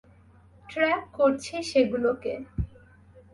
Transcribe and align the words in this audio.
Track 0.69 1.03
করছি 1.17 1.55
সেগুলোকে। 1.71 2.33